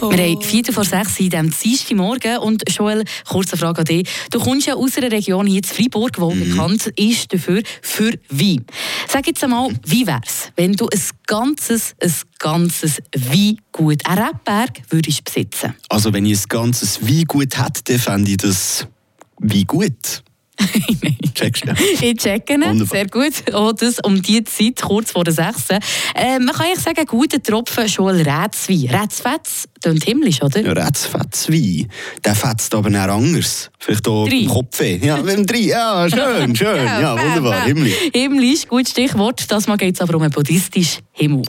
Wir 0.00 0.18
haben 0.18 0.42
vier 0.42 0.64
vor 0.72 0.84
sechs 0.84 1.18
in 1.18 1.30
diesem 1.30 1.50
Dienstag 1.50 1.96
Morgen. 1.96 2.38
Und 2.38 2.62
Joel, 2.70 3.04
kurze 3.26 3.56
Frage 3.56 3.80
an 3.80 3.84
dich. 3.84 4.08
Du 4.30 4.38
kommst 4.38 4.66
ja 4.66 4.74
aus 4.74 4.96
einer 4.96 5.10
Region 5.10 5.46
hier 5.46 5.58
in 5.58 5.64
Freiburg, 5.64 6.12
die 6.16 6.20
mhm. 6.20 6.50
bekannt 6.50 6.86
ist 6.96 7.32
dafür 7.32 7.62
für 7.82 8.12
Wein. 8.30 8.64
Sag 9.08 9.26
jetzt 9.26 9.42
einmal, 9.42 9.70
wie 9.84 10.06
wäre 10.06 10.20
es, 10.24 10.52
wenn 10.56 10.74
du 10.74 10.88
ein 10.88 11.00
ganzes, 11.26 11.94
ein 12.00 12.12
ganzes 12.38 13.02
Weingut, 13.14 14.06
ein 14.06 14.18
Rebberg, 14.18 14.82
würdest 14.90 15.24
besitzen? 15.24 15.74
Also 15.88 16.12
wenn 16.12 16.26
ich 16.26 16.38
ein 16.38 16.48
ganzes 16.48 17.02
Weingut 17.02 17.58
hätte, 17.58 17.82
dann 17.84 17.98
fände 17.98 18.30
ich 18.30 18.36
das 18.36 18.86
Weingut. 19.38 20.22
Checkst 21.34 21.66
du? 21.66 21.72
Ich 22.00 22.16
checke 22.16 22.58
Sehr 22.90 23.06
gut. 23.06 23.32
Oh, 23.54 23.72
das 23.72 24.00
um 24.00 24.20
die 24.20 24.42
Zeit, 24.44 24.82
kurz 24.82 25.12
vor 25.12 25.24
der 25.24 25.32
6. 25.32 25.70
Äh, 25.70 26.38
man 26.40 26.48
kann 26.48 26.66
eigentlich 26.66 26.80
sagen, 26.80 27.04
guter 27.06 27.42
Tropfen 27.42 27.88
schon 27.88 28.08
Rätswein. 28.08 28.88
Rätsfetz 28.90 29.68
klingt 29.80 30.04
himmlisch, 30.04 30.42
oder? 30.42 30.60
Ja, 30.60 30.72
Rätsfetzwein. 30.72 31.88
Der 32.24 32.34
fetzt 32.34 32.74
aber 32.74 32.90
nicht 32.90 33.00
anders. 33.00 33.70
Vielleicht 33.78 34.08
auch 34.08 34.26
im 34.26 34.48
Kopfweh. 34.48 34.98
Ja, 35.00 35.18
mit 35.18 35.36
dem 35.36 35.46
drei. 35.46 35.58
Ja, 35.58 36.08
schön, 36.10 36.56
schön. 36.56 36.76
ja, 36.76 37.00
ja 37.00 37.22
wunderbar. 37.22 37.64
Himmlisch. 37.64 37.94
Himmlisch, 38.12 38.66
gutes 38.66 38.90
Stichwort. 38.90 39.50
Das 39.50 39.68
Mal 39.68 39.76
geht 39.76 39.94
es 39.94 40.00
aber 40.00 40.16
um 40.16 40.22
einen 40.22 40.32
buddhistischen 40.32 41.02
Himmel. 41.12 41.42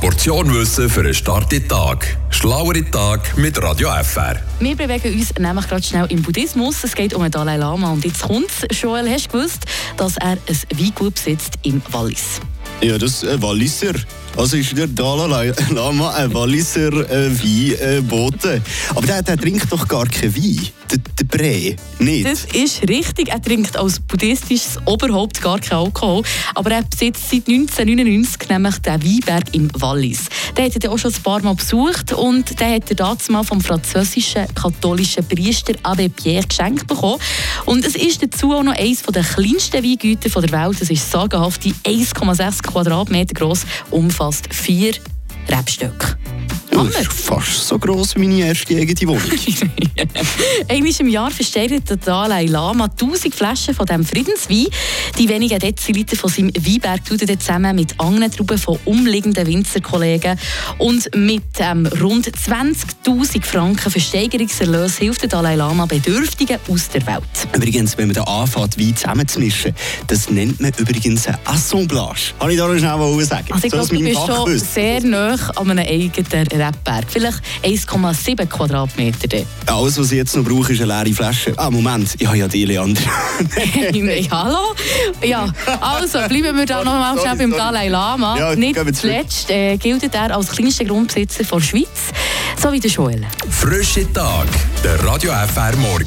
Portion 0.00 0.54
Wissen 0.54 0.88
für 0.88 1.00
einen 1.00 1.12
starken 1.12 1.66
Tag. 1.66 2.16
Schlauere 2.30 2.88
Tag 2.88 3.36
mit 3.36 3.60
Radio 3.60 3.88
FR. 4.00 4.36
Wir 4.60 4.76
bewegen 4.76 5.12
uns 5.12 5.34
nämlich 5.36 5.66
gerade 5.66 5.82
schnell 5.82 6.06
im 6.10 6.22
Buddhismus. 6.22 6.84
Es 6.84 6.94
geht 6.94 7.14
um 7.14 7.22
den 7.22 7.32
Dalai 7.32 7.56
Lama 7.56 7.90
und 7.90 8.04
jetzt 8.04 8.22
kommt 8.22 8.50
Joel, 8.70 9.10
hast 9.10 9.26
du 9.26 9.38
gewusst, 9.38 9.64
dass 9.96 10.16
er 10.18 10.30
ein 10.30 10.38
Weingut 10.76 11.14
besitzt 11.14 11.54
im 11.64 11.82
Wallis? 11.90 12.40
Ja, 12.80 12.96
das 12.96 13.22
ist 13.22 13.26
ein 13.26 13.42
Walliser. 13.42 13.94
Also 14.36 14.56
ist 14.56 14.76
der 14.78 14.86
Dalai 14.86 15.52
Lama 15.74 16.10
ein 16.12 16.32
Walliser 16.32 16.92
äh, 17.10 17.28
Weinbote. 17.28 18.54
Äh, 18.54 18.60
Aber 18.90 19.04
der, 19.04 19.20
der 19.20 19.36
trinkt 19.36 19.72
doch 19.72 19.88
gar 19.88 20.06
keinen 20.06 20.36
Wein. 20.36 20.68
Der, 20.90 20.98
der 21.18 21.24
Bre, 21.24 21.76
nicht? 21.98 22.24
Das 22.24 22.44
ist 22.44 22.88
richtig. 22.88 23.28
Er 23.30 23.42
trinkt 23.42 23.76
als 23.76 23.98
buddhistisches 23.98 24.78
Oberhaupt 24.84 25.42
gar 25.42 25.58
keinen 25.58 25.80
Alkohol. 25.80 26.22
Aber 26.54 26.70
er 26.70 26.84
besitzt 26.84 27.28
seit 27.28 27.48
1999 27.48 28.48
nämlich 28.48 28.78
den 28.78 29.02
Weinberg 29.02 29.54
im 29.54 29.70
Wallis. 29.74 30.26
Den 30.56 30.72
hat 30.72 30.84
er 30.84 30.92
auch 30.92 30.98
schon 30.98 31.12
ein 31.12 31.22
paar 31.22 31.42
Mal 31.42 31.54
besucht 31.56 32.12
und 32.12 32.60
den 32.60 32.74
hat 32.74 32.90
er 32.90 32.96
damals 32.96 33.28
mal 33.28 33.42
vom 33.42 33.60
französischen 33.60 34.46
katholischen 34.54 35.24
Priester 35.26 35.74
Abbé 35.82 36.08
Pierre 36.08 36.46
geschenkt 36.46 36.86
bekommen. 36.86 37.20
Und 37.66 37.84
es 37.84 37.96
ist 37.96 38.22
dazu 38.22 38.54
auch 38.54 38.62
noch 38.62 38.76
eines 38.76 39.02
der 39.02 39.24
kleinsten 39.24 39.82
Weingüter 39.82 40.40
der 40.40 40.52
Welt. 40.52 40.80
Das 40.80 40.90
ist 40.90 41.10
sagenhafte 41.10 41.70
1,6 41.84 42.67
Quadratmeter 42.68 43.34
groß, 43.34 43.64
umfasst 43.90 44.52
vier 44.52 44.92
Rebstöcke. 45.48 46.18
Das 46.86 47.00
ist 47.00 47.12
fast 47.12 47.66
so 47.66 47.78
gross 47.78 48.14
wie 48.14 48.20
meine 48.20 48.46
erste 48.46 48.76
eigene 48.76 49.10
Wohnung. 49.10 49.22
Einmal 50.68 50.92
im 50.98 51.08
Jahr 51.08 51.30
versteigert 51.30 51.90
der 51.90 51.96
Dalai 51.96 52.46
Lama 52.46 52.84
1000 52.84 53.34
Flaschen 53.34 53.74
von 53.74 53.84
diesem 53.84 54.04
Friedenswein. 54.04 54.66
Die 55.18 55.28
wenigen 55.28 55.58
Deziliter 55.58 56.16
von 56.16 56.30
seinem 56.30 56.52
Weinberg 56.54 57.04
tut 57.04 57.22
er 57.22 57.38
zusammen 57.38 57.74
mit 57.74 57.98
anderen 57.98 58.30
Trauben 58.30 58.58
von 58.58 58.78
umliegenden 58.84 59.46
Winzerkollegen. 59.46 60.38
Und 60.78 61.10
mit 61.16 61.42
ähm, 61.58 61.86
rund 62.00 62.28
20.000 62.28 63.44
Franken 63.44 63.90
Versteigerungserlös 63.90 64.98
hilft 64.98 65.22
der 65.22 65.30
Dalai 65.30 65.56
Lama 65.56 65.86
Bedürftigen 65.86 66.58
aus 66.68 66.88
der 66.90 67.04
Welt. 67.06 67.22
Übrigens, 67.54 67.98
wenn 67.98 68.06
man 68.06 68.14
da 68.14 68.22
anfängt, 68.22 68.78
Wein 68.78 68.94
zusammenzumischen, 68.94 69.74
das 70.06 70.30
nennt 70.30 70.60
man 70.60 70.72
übrigens 70.76 71.26
eine 71.26 71.38
Assemblage. 71.44 72.34
Kann 72.38 72.50
ich 72.50 72.56
da 72.56 72.68
noch 72.68 72.78
schnell 72.78 73.24
sagen? 73.24 73.52
Also 73.52 73.66
ich 73.66 73.72
glaube, 73.72 73.88
du 73.88 74.00
bist 74.00 74.26
schon 74.26 74.58
sehr 74.58 75.02
nah 75.02 75.36
an 75.56 75.70
einem 75.70 75.86
eigenen 75.86 76.48
Rebberg. 76.68 77.04
Vielleicht 77.08 77.40
1,7 77.64 78.46
Quadratmeter. 78.46 79.44
Alles, 79.66 79.98
was 79.98 80.12
ich 80.12 80.18
jetzt 80.18 80.36
noch 80.36 80.44
brauche, 80.44 80.72
ist 80.72 80.80
eine 80.80 81.02
leere 81.02 81.14
Flasche. 81.14 81.52
Ah, 81.56 81.70
Moment, 81.70 82.14
ich 82.18 82.26
habe 82.26 82.38
ja 82.38 82.48
die 82.48 82.64
Leander. 82.64 83.00
Hallo? 84.30 84.74
Ja, 85.22 85.52
also 85.80 86.18
bleiben 86.28 86.56
wir 86.56 86.66
da 86.66 86.84
noch 86.84 86.92
mal 86.92 87.18
schnell 87.18 87.36
beim 87.36 87.50
Dalai 87.52 87.88
Lama. 87.88 88.38
Ja, 88.38 88.54
Nicht 88.54 88.78
zuletzt 88.96 89.50
äh, 89.50 89.76
gilt 89.76 90.14
er 90.14 90.34
als 90.34 90.50
kleinster 90.50 90.84
Grundbesitzer 90.84 91.44
der 91.44 91.60
Schweiz, 91.60 92.12
so 92.60 92.72
wie 92.72 92.80
der 92.80 92.90
Joel. 92.90 93.22
Frische 93.50 94.10
Tag, 94.12 94.46
der 94.84 95.02
Radio 95.04 95.32
FR 95.32 95.76
Morgen. 95.76 96.06